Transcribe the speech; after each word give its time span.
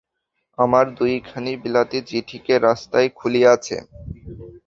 আমার 0.57 0.85
দুইখানি 0.97 1.51
বিলাতী 1.63 1.99
চিঠি 2.09 2.37
কে 2.45 2.55
রাস্তায় 2.59 3.09
খুলিয়াছে। 3.17 3.77